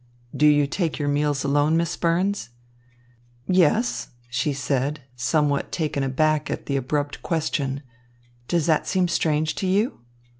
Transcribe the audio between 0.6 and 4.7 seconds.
take your meals alone, Miss Burns?" "Yes," she